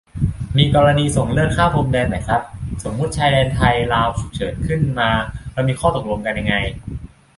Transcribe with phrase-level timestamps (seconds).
[0.57, 2.41] มีกรณีส่งเลือดข้ามพรมแดนไหมครับ
[2.83, 5.09] สมมติชายแดนไทย-ลาว ฉุกเฉินขึ้นมา
[5.53, 6.55] เรามีข้อตกลงกันยังไง